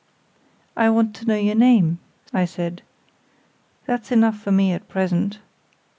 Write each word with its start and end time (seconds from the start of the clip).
"'I 0.75 0.89
want 0.89 1.15
to 1.17 1.25
know 1.25 1.35
your 1.35 1.53
name,' 1.53 1.99
I 2.33 2.45
said, 2.45 2.81
'that's 3.85 4.11
enough 4.11 4.39
for 4.39 4.51
me 4.51 4.71
at 4.73 4.89
present. 4.89 5.37